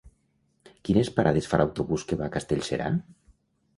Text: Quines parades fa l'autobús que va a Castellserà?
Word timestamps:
Quines 0.87 1.11
parades 1.19 1.49
fa 1.51 1.59
l'autobús 1.63 2.07
que 2.13 2.19
va 2.23 2.31
a 2.31 2.33
Castellserà? 2.37 2.89